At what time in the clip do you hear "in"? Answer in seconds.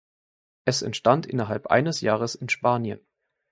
2.33-2.49